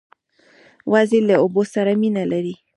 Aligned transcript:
وزې 0.91 1.19
له 1.29 1.35
اوبو 1.41 1.63
سره 1.73 1.91
مینه 2.01 2.23
لري 2.31 2.55